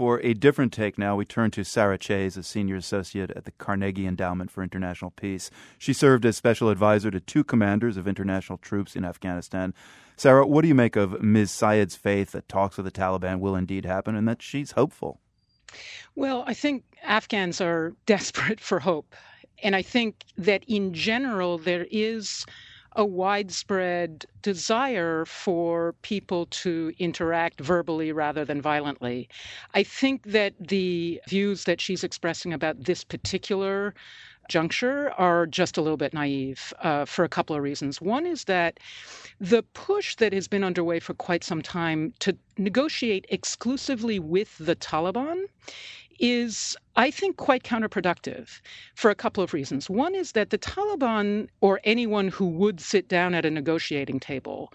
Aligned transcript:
for 0.00 0.18
a 0.22 0.32
different 0.32 0.72
take 0.72 0.96
now, 0.96 1.14
we 1.14 1.26
turn 1.26 1.50
to 1.50 1.62
Sarah 1.62 1.98
Chayes, 1.98 2.38
a 2.38 2.42
senior 2.42 2.76
associate 2.76 3.30
at 3.32 3.44
the 3.44 3.50
Carnegie 3.50 4.06
Endowment 4.06 4.50
for 4.50 4.62
International 4.62 5.10
Peace. 5.10 5.50
She 5.76 5.92
served 5.92 6.24
as 6.24 6.38
special 6.38 6.70
advisor 6.70 7.10
to 7.10 7.20
two 7.20 7.44
commanders 7.44 7.98
of 7.98 8.08
international 8.08 8.56
troops 8.56 8.96
in 8.96 9.04
Afghanistan. 9.04 9.74
Sarah, 10.16 10.46
what 10.46 10.62
do 10.62 10.68
you 10.68 10.74
make 10.74 10.96
of 10.96 11.22
Ms. 11.22 11.50
Syed's 11.50 11.96
faith 11.96 12.32
that 12.32 12.48
talks 12.48 12.78
with 12.78 12.86
the 12.86 12.90
Taliban 12.90 13.40
will 13.40 13.54
indeed 13.54 13.84
happen 13.84 14.16
and 14.16 14.26
that 14.26 14.40
she's 14.40 14.70
hopeful? 14.70 15.20
Well, 16.14 16.44
I 16.46 16.54
think 16.54 16.82
Afghans 17.02 17.60
are 17.60 17.92
desperate 18.06 18.58
for 18.58 18.80
hope. 18.80 19.14
And 19.62 19.76
I 19.76 19.82
think 19.82 20.24
that 20.38 20.64
in 20.66 20.94
general, 20.94 21.58
there 21.58 21.86
is 21.90 22.46
a 22.96 23.04
widespread 23.04 24.26
desire 24.42 25.24
for 25.24 25.94
people 26.02 26.46
to 26.46 26.92
interact 26.98 27.60
verbally 27.60 28.12
rather 28.12 28.44
than 28.44 28.60
violently. 28.60 29.28
I 29.74 29.82
think 29.82 30.24
that 30.24 30.54
the 30.58 31.20
views 31.28 31.64
that 31.64 31.80
she's 31.80 32.04
expressing 32.04 32.52
about 32.52 32.84
this 32.84 33.04
particular 33.04 33.94
juncture 34.48 35.12
are 35.12 35.46
just 35.46 35.76
a 35.76 35.82
little 35.82 35.96
bit 35.96 36.12
naive 36.12 36.74
uh, 36.82 37.04
for 37.04 37.24
a 37.24 37.28
couple 37.28 37.54
of 37.54 37.62
reasons. 37.62 38.00
One 38.00 38.26
is 38.26 38.44
that 38.44 38.80
the 39.40 39.62
push 39.74 40.16
that 40.16 40.32
has 40.32 40.48
been 40.48 40.64
underway 40.64 40.98
for 40.98 41.14
quite 41.14 41.44
some 41.44 41.62
time 41.62 42.12
to 42.18 42.36
negotiate 42.58 43.26
exclusively 43.28 44.18
with 44.18 44.58
the 44.58 44.74
Taliban 44.74 45.44
is, 46.20 46.76
I 46.96 47.10
think, 47.10 47.36
quite 47.36 47.64
counterproductive 47.64 48.60
for 48.94 49.10
a 49.10 49.14
couple 49.14 49.42
of 49.42 49.52
reasons. 49.52 49.90
One 49.90 50.14
is 50.14 50.32
that 50.32 50.50
the 50.50 50.58
Taliban 50.58 51.48
or 51.60 51.80
anyone 51.84 52.28
who 52.28 52.46
would 52.46 52.80
sit 52.80 53.08
down 53.08 53.34
at 53.34 53.46
a 53.46 53.50
negotiating 53.50 54.20
table 54.20 54.72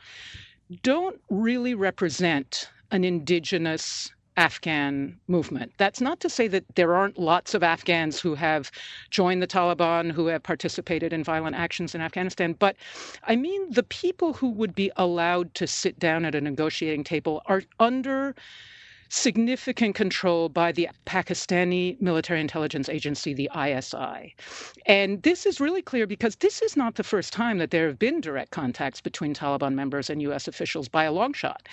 don't 0.82 1.22
really 1.30 1.76
represent 1.76 2.70
an 2.92 3.04
indigenous 3.04 4.12
Afghan 4.38 5.18
movement. 5.28 5.72
That's 5.78 6.02
not 6.02 6.20
to 6.20 6.30
say 6.30 6.48
that 6.50 6.66
there 6.76 6.94
aren't 6.94 7.18
lots 7.18 7.54
of 7.54 7.64
Afghans 7.64 8.20
who 8.20 8.36
have 8.36 8.70
joined 9.10 9.42
the 9.42 9.48
Taliban, 9.48 10.12
who 10.12 10.28
have 10.28 10.44
participated 10.44 11.14
in 11.14 11.24
violent 11.24 11.56
actions 11.56 11.96
in 11.96 12.02
Afghanistan, 12.02 12.54
but 12.54 12.76
I 13.24 13.38
mean 13.38 13.72
the 13.72 13.84
people 13.84 14.34
who 14.34 14.50
would 14.50 14.76
be 14.76 14.92
allowed 14.98 15.54
to 15.56 15.68
sit 15.68 16.00
down 16.00 16.26
at 16.26 16.36
a 16.36 16.42
negotiating 16.42 17.06
table 17.06 17.42
are 17.46 17.64
under 17.80 18.36
significant 19.16 19.96
control 19.96 20.50
by 20.50 20.72
the 20.72 20.90
Pakistani 21.06 22.00
military 22.02 22.42
intelligence 22.42 22.90
agency, 22.90 23.34
the 23.34 23.50
ISI. 23.56 24.36
And 24.86 25.24
this 25.24 25.46
is 25.46 25.62
really 25.62 25.82
clear 25.82 26.06
because 26.06 26.36
this 26.36 26.62
is 26.62 26.76
not 26.76 26.96
the 26.96 27.04
first 27.04 27.32
time 27.32 27.58
that 27.60 27.72
there 27.72 27.88
have 27.88 27.98
been 27.98 28.20
direct 28.20 28.52
contacts 28.52 29.02
between 29.02 29.34
Taliban 29.34 29.74
members 29.74 30.10
and 30.10 30.22
U.S. 30.24 30.48
officials 30.48 30.90
by 30.90 31.06
a 31.06 31.12
long 31.12 31.34
shot. 31.34 31.68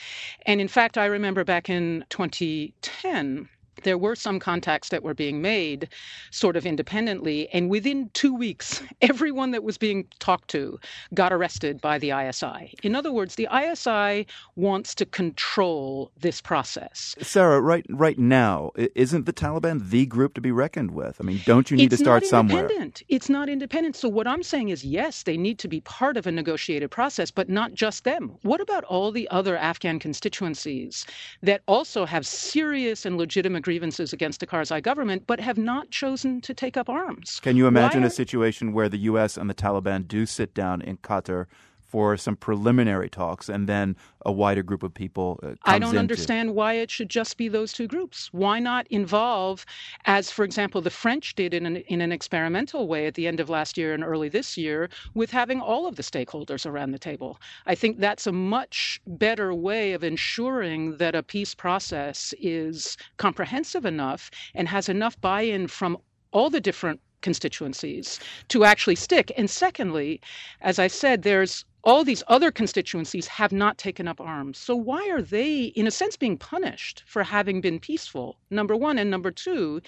And 0.46 0.60
in 0.60 0.68
fact, 0.68 0.96
I 0.96 1.06
remember 1.06 1.44
back 1.44 1.68
in 1.68 2.04
2010, 2.10 3.48
there 3.84 3.98
were 3.98 4.14
some 4.14 4.38
contacts 4.38 4.90
that 4.90 5.02
were 5.02 5.14
being 5.14 5.42
made 5.42 5.88
sort 6.30 6.56
of 6.56 6.66
independently. 6.66 7.48
And 7.52 7.70
within 7.70 8.10
two 8.12 8.34
weeks, 8.34 8.82
everyone 9.02 9.50
that 9.52 9.64
was 9.64 9.78
being 9.78 10.06
talked 10.18 10.48
to 10.50 10.78
got 11.14 11.32
arrested 11.32 11.80
by 11.80 11.98
the 11.98 12.10
ISI. 12.10 12.74
In 12.82 12.94
other 12.94 13.12
words, 13.12 13.34
the 13.34 13.48
ISI 13.52 14.26
wants 14.56 14.94
to 14.96 15.06
control 15.06 16.10
this 16.20 16.40
process. 16.40 17.14
Sarah, 17.20 17.60
right 17.60 17.84
right 17.88 18.18
now, 18.18 18.72
isn't 18.76 19.26
the 19.26 19.32
Taliban 19.32 19.88
the 19.90 20.06
group 20.06 20.34
to 20.34 20.40
be 20.40 20.52
reckoned 20.52 20.92
with? 20.92 21.16
I 21.20 21.24
mean, 21.24 21.40
don't 21.44 21.70
you 21.70 21.76
need 21.76 21.92
it's 21.92 21.98
to 21.98 22.04
start 22.04 22.24
somewhere? 22.26 22.62
Independent. 22.62 23.02
It's 23.08 23.28
not 23.28 23.48
independent. 23.48 23.96
So 23.96 24.08
what 24.08 24.26
I'm 24.26 24.42
saying 24.42 24.68
is 24.68 24.84
yes, 24.84 25.22
they 25.22 25.36
need 25.36 25.58
to 25.60 25.68
be 25.68 25.80
part 25.80 26.16
of 26.16 26.26
a 26.26 26.32
negotiated 26.32 26.90
process, 26.90 27.30
but 27.30 27.48
not 27.48 27.74
just 27.74 28.04
them. 28.04 28.36
What 28.42 28.60
about 28.60 28.84
all 28.84 29.10
the 29.10 29.28
other 29.30 29.56
Afghan 29.56 29.98
constituencies 29.98 31.06
that 31.42 31.62
also 31.66 32.04
have 32.04 32.26
serious 32.26 33.04
and 33.06 33.16
legitimate 33.16 33.61
grievances 33.62 34.12
against 34.12 34.40
the 34.40 34.46
Karzai 34.46 34.82
government, 34.82 35.24
but 35.26 35.40
have 35.40 35.56
not 35.56 35.90
chosen 35.90 36.40
to 36.42 36.52
take 36.52 36.76
up 36.76 36.88
arms. 36.88 37.40
Can 37.40 37.56
you 37.56 37.66
imagine 37.66 38.04
a 38.04 38.10
situation 38.10 38.72
where 38.72 38.88
the 38.88 38.98
U.S. 38.98 39.36
and 39.36 39.48
the 39.48 39.54
Taliban 39.54 40.06
do 40.06 40.26
sit 40.26 40.54
down 40.54 40.82
in 40.82 40.98
Qatar 40.98 41.46
for 41.92 42.16
some 42.16 42.34
preliminary 42.34 43.10
talks 43.10 43.50
and 43.50 43.68
then 43.68 43.94
a 44.24 44.32
wider 44.32 44.62
group 44.62 44.82
of 44.82 44.94
people 44.94 45.38
uh, 45.42 45.52
I 45.64 45.78
don't 45.78 45.98
understand 45.98 46.54
why 46.54 46.72
it 46.72 46.90
should 46.90 47.10
just 47.10 47.36
be 47.36 47.48
those 47.48 47.70
two 47.70 47.86
groups. 47.86 48.32
Why 48.32 48.58
not 48.60 48.86
involve, 48.88 49.66
as 50.06 50.30
for 50.30 50.42
example, 50.42 50.80
the 50.80 50.88
French 50.88 51.34
did 51.34 51.52
in 51.52 51.66
an, 51.66 51.76
in 51.94 52.00
an 52.00 52.10
experimental 52.10 52.88
way 52.88 53.06
at 53.06 53.12
the 53.12 53.26
end 53.26 53.40
of 53.40 53.50
last 53.50 53.76
year 53.76 53.92
and 53.92 54.02
early 54.02 54.30
this 54.30 54.56
year, 54.56 54.88
with 55.12 55.30
having 55.30 55.60
all 55.60 55.86
of 55.86 55.96
the 55.96 56.02
stakeholders 56.02 56.64
around 56.64 56.92
the 56.92 56.98
table? 56.98 57.38
I 57.66 57.74
think 57.74 57.98
that's 57.98 58.26
a 58.26 58.32
much 58.32 58.98
better 59.06 59.52
way 59.52 59.92
of 59.92 60.02
ensuring 60.02 60.96
that 60.96 61.14
a 61.14 61.22
peace 61.22 61.54
process 61.54 62.32
is 62.40 62.96
comprehensive 63.18 63.84
enough 63.84 64.30
and 64.54 64.66
has 64.66 64.88
enough 64.88 65.20
buy 65.20 65.42
in 65.42 65.68
from 65.68 65.98
all 66.30 66.48
the 66.48 66.60
different 66.60 67.00
constituencies 67.22 68.20
to 68.48 68.64
actually 68.64 68.96
stick. 68.96 69.32
And 69.36 69.48
secondly, 69.48 70.20
as 70.60 70.78
I 70.78 70.88
said, 70.88 71.22
there's 71.22 71.64
all 71.84 72.04
these 72.04 72.22
other 72.28 72.50
constituencies 72.52 73.26
have 73.26 73.52
not 73.52 73.76
taken 73.76 74.06
up 74.06 74.20
arms. 74.20 74.58
So, 74.58 74.76
why 74.76 75.08
are 75.10 75.22
they, 75.22 75.64
in 75.64 75.86
a 75.86 75.90
sense, 75.90 76.16
being 76.16 76.38
punished 76.38 77.02
for 77.06 77.24
having 77.24 77.60
been 77.60 77.80
peaceful? 77.80 78.36
Number 78.50 78.76
one. 78.76 78.98
And 78.98 79.10
number 79.10 79.30
two, 79.30 79.80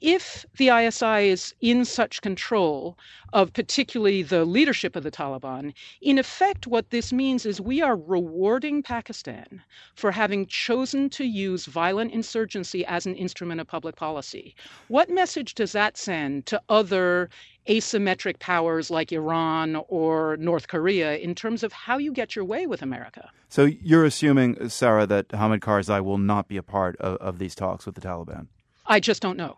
if 0.00 0.46
the 0.56 0.68
ISI 0.68 1.28
is 1.28 1.54
in 1.60 1.84
such 1.84 2.22
control 2.22 2.96
of 3.32 3.52
particularly 3.52 4.22
the 4.22 4.44
leadership 4.44 4.96
of 4.96 5.02
the 5.02 5.10
Taliban, 5.10 5.74
in 6.00 6.18
effect, 6.18 6.66
what 6.66 6.90
this 6.90 7.12
means 7.12 7.44
is 7.44 7.60
we 7.60 7.82
are 7.82 7.96
rewarding 7.96 8.82
Pakistan 8.82 9.62
for 9.96 10.12
having 10.12 10.46
chosen 10.46 11.10
to 11.10 11.24
use 11.24 11.66
violent 11.66 12.12
insurgency 12.12 12.86
as 12.86 13.06
an 13.06 13.16
instrument 13.16 13.60
of 13.60 13.66
public 13.66 13.96
policy. 13.96 14.54
What 14.88 15.10
message 15.10 15.54
does 15.54 15.72
that 15.72 15.96
send 15.96 16.46
to 16.46 16.62
other 16.68 17.28
asymmetric 17.68 18.38
powers 18.38 18.90
like 18.90 19.12
Iran 19.12 19.82
or 19.88 20.36
North 20.36 20.68
Korea 20.68 21.16
in 21.16 21.34
terms 21.34 21.62
of 21.62 21.72
how 21.72 21.98
you 21.98 22.12
get 22.12 22.36
your 22.36 22.44
way 22.44 22.66
with 22.66 22.82
America. 22.82 23.30
So 23.48 23.64
you're 23.64 24.04
assuming, 24.04 24.68
Sarah, 24.68 25.06
that 25.06 25.26
Hamid 25.32 25.60
Karzai 25.60 26.04
will 26.04 26.18
not 26.18 26.48
be 26.48 26.56
a 26.56 26.62
part 26.62 26.96
of, 26.96 27.16
of 27.18 27.38
these 27.38 27.54
talks 27.54 27.86
with 27.86 27.94
the 27.94 28.00
Taliban? 28.00 28.48
I 28.86 29.00
just 29.00 29.22
don't 29.22 29.38
know. 29.38 29.56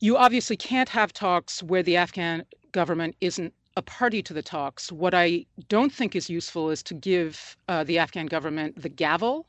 You 0.00 0.16
obviously 0.16 0.56
can't 0.56 0.88
have 0.88 1.12
talks 1.12 1.62
where 1.62 1.82
the 1.82 1.96
Afghan 1.96 2.44
government 2.72 3.16
isn't 3.20 3.52
a 3.76 3.82
party 3.82 4.22
to 4.22 4.32
the 4.32 4.42
talks. 4.42 4.90
What 4.90 5.14
I 5.14 5.46
don't 5.68 5.92
think 5.92 6.16
is 6.16 6.28
useful 6.28 6.70
is 6.70 6.82
to 6.84 6.94
give 6.94 7.56
uh, 7.68 7.84
the 7.84 7.98
Afghan 7.98 8.26
government 8.26 8.80
the 8.80 8.88
gavel. 8.88 9.46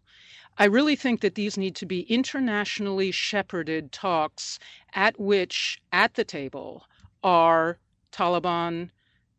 I 0.58 0.66
really 0.66 0.96
think 0.96 1.22
that 1.22 1.36
these 1.36 1.58
need 1.58 1.76
to 1.78 1.86
be 1.86 2.02
internationally 2.02 3.12
shepherded 3.12 3.92
talks 3.92 4.60
at 4.94 5.20
which, 5.20 5.82
at 5.92 6.14
the 6.16 6.26
table, 6.26 6.86
are 7.24 7.78
Taliban, 8.12 8.90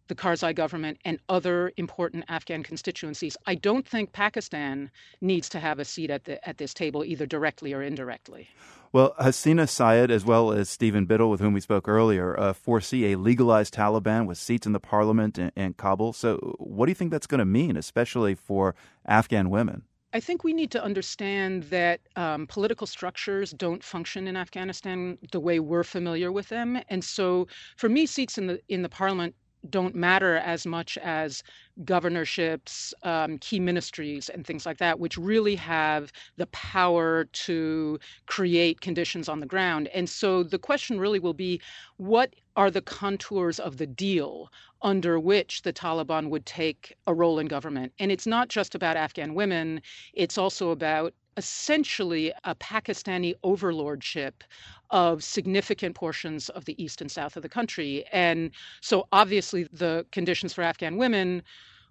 the 0.08 0.14
Karzai 0.14 0.54
government, 0.54 0.98
and 1.04 1.18
other 1.28 1.72
important 1.76 2.24
Afghan 2.28 2.62
constituencies. 2.62 3.36
I 3.46 3.54
don't 3.54 3.86
think 3.86 4.12
Pakistan 4.12 4.90
needs 5.20 5.48
to 5.50 5.60
have 5.60 5.78
a 5.78 5.84
seat 5.84 6.10
at, 6.10 6.24
the, 6.24 6.46
at 6.48 6.58
this 6.58 6.74
table, 6.74 7.04
either 7.04 7.26
directly 7.26 7.72
or 7.72 7.82
indirectly. 7.82 8.48
Well, 8.92 9.14
Hasina 9.18 9.68
Syed, 9.70 10.10
as 10.10 10.24
well 10.24 10.52
as 10.52 10.68
Stephen 10.68 11.06
Biddle, 11.06 11.30
with 11.30 11.40
whom 11.40 11.54
we 11.54 11.60
spoke 11.60 11.88
earlier, 11.88 12.38
uh, 12.38 12.52
foresee 12.52 13.12
a 13.12 13.16
legalized 13.16 13.72
Taliban 13.72 14.26
with 14.26 14.36
seats 14.36 14.66
in 14.66 14.72
the 14.72 14.80
parliament 14.80 15.38
in, 15.38 15.50
in 15.56 15.72
Kabul. 15.72 16.12
So, 16.12 16.56
what 16.58 16.86
do 16.86 16.90
you 16.90 16.94
think 16.94 17.10
that's 17.10 17.26
going 17.26 17.38
to 17.38 17.46
mean, 17.46 17.78
especially 17.78 18.34
for 18.34 18.74
Afghan 19.06 19.48
women? 19.48 19.84
I 20.14 20.20
think 20.20 20.44
we 20.44 20.52
need 20.52 20.70
to 20.72 20.82
understand 20.82 21.64
that 21.64 22.00
um, 22.16 22.46
political 22.46 22.86
structures 22.86 23.52
don't 23.52 23.82
function 23.82 24.28
in 24.28 24.36
Afghanistan 24.36 25.16
the 25.30 25.40
way 25.40 25.58
we're 25.58 25.84
familiar 25.84 26.30
with 26.30 26.48
them, 26.48 26.78
and 26.88 27.02
so 27.02 27.48
for 27.76 27.88
me, 27.88 28.04
seats 28.06 28.36
in 28.36 28.46
the 28.46 28.60
in 28.68 28.82
the 28.82 28.88
parliament 28.88 29.34
don't 29.70 29.94
matter 29.94 30.36
as 30.36 30.66
much 30.66 30.98
as 30.98 31.42
governorships, 31.84 32.92
um, 33.02 33.38
key 33.38 33.60
ministries, 33.60 34.28
and 34.28 34.46
things 34.46 34.66
like 34.66 34.78
that, 34.78 34.98
which 34.98 35.16
really 35.16 35.54
have 35.56 36.12
the 36.36 36.46
power 36.48 37.24
to 37.26 37.98
create 38.26 38.80
conditions 38.80 39.28
on 39.28 39.40
the 39.40 39.46
ground. 39.46 39.88
And 39.88 40.08
so 40.08 40.42
the 40.42 40.58
question 40.58 40.98
really 41.00 41.18
will 41.18 41.34
be 41.34 41.60
what 41.96 42.34
are 42.56 42.70
the 42.70 42.82
contours 42.82 43.58
of 43.58 43.78
the 43.78 43.86
deal 43.86 44.50
under 44.82 45.18
which 45.18 45.62
the 45.62 45.72
Taliban 45.72 46.28
would 46.28 46.44
take 46.44 46.94
a 47.06 47.14
role 47.14 47.38
in 47.38 47.46
government? 47.46 47.92
And 47.98 48.12
it's 48.12 48.26
not 48.26 48.48
just 48.48 48.74
about 48.74 48.96
Afghan 48.96 49.34
women, 49.34 49.80
it's 50.12 50.36
also 50.36 50.70
about 50.70 51.14
essentially 51.36 52.32
a 52.44 52.54
Pakistani 52.54 53.34
overlordship 53.42 54.44
of 54.90 55.24
significant 55.24 55.94
portions 55.94 56.48
of 56.50 56.64
the 56.66 56.82
east 56.82 57.00
and 57.00 57.10
south 57.10 57.36
of 57.36 57.42
the 57.42 57.48
country. 57.48 58.04
And 58.12 58.50
so 58.80 59.08
obviously 59.12 59.68
the 59.72 60.06
conditions 60.12 60.52
for 60.52 60.62
Afghan 60.62 60.96
women 60.96 61.42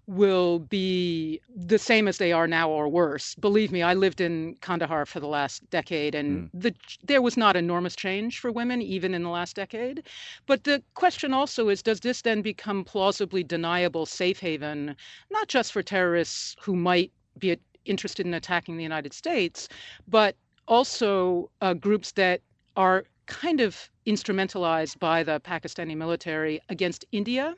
will 0.07 0.59
be 0.59 1.39
the 1.55 1.77
same 1.77 2.07
as 2.07 2.17
they 2.17 2.31
are 2.31 2.47
now 2.47 2.69
or 2.69 2.89
worse. 2.89 3.35
Believe 3.35 3.71
me, 3.71 3.81
I 3.81 3.93
lived 3.93 4.19
in 4.19 4.55
Kandahar 4.61 5.05
for 5.05 5.19
the 5.19 5.27
last 5.27 5.67
decade 5.69 6.15
and 6.15 6.43
mm. 6.43 6.49
the, 6.53 6.75
there 7.03 7.21
was 7.21 7.37
not 7.37 7.55
enormous 7.55 7.95
change 7.95 8.39
for 8.39 8.51
women 8.51 8.81
even 8.81 9.13
in 9.13 9.23
the 9.23 9.29
last 9.29 9.55
decade. 9.55 10.03
But 10.47 10.63
the 10.63 10.83
question 10.95 11.33
also 11.33 11.69
is 11.69 11.81
does 11.81 12.01
this 12.01 12.23
then 12.23 12.41
become 12.41 12.83
plausibly 12.83 13.43
deniable 13.43 14.05
safe 14.05 14.39
haven 14.39 14.95
not 15.29 15.47
just 15.47 15.71
for 15.71 15.83
terrorists 15.83 16.55
who 16.59 16.75
might 16.75 17.11
be 17.37 17.57
interested 17.85 18.25
in 18.25 18.33
attacking 18.33 18.77
the 18.77 18.83
United 18.83 19.13
States, 19.13 19.67
but 20.07 20.35
also 20.67 21.49
uh, 21.61 21.73
groups 21.73 22.11
that 22.13 22.41
are 22.75 23.05
kind 23.27 23.61
of 23.61 23.89
instrumentalized 24.05 24.99
by 24.99 25.23
the 25.23 25.39
Pakistani 25.41 25.95
military 25.95 26.59
against 26.69 27.05
India. 27.11 27.55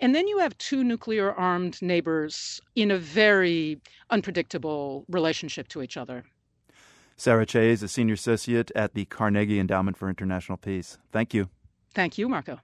And 0.00 0.14
then 0.14 0.26
you 0.28 0.38
have 0.38 0.56
two 0.58 0.84
nuclear 0.84 1.32
armed 1.32 1.80
neighbors 1.80 2.60
in 2.74 2.90
a 2.90 2.98
very 2.98 3.80
unpredictable 4.10 5.04
relationship 5.08 5.68
to 5.68 5.82
each 5.82 5.96
other. 5.96 6.24
Sarah 7.16 7.46
Chayes, 7.46 7.82
a 7.82 7.88
senior 7.88 8.14
associate 8.14 8.70
at 8.74 8.92
the 8.92 9.06
Carnegie 9.06 9.58
Endowment 9.58 9.96
for 9.96 10.08
International 10.08 10.58
Peace. 10.58 10.98
Thank 11.12 11.32
you. 11.32 11.48
Thank 11.94 12.18
you, 12.18 12.28
Marco. 12.28 12.60